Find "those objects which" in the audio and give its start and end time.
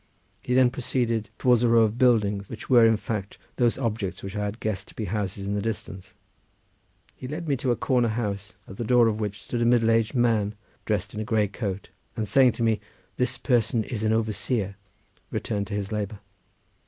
3.57-4.35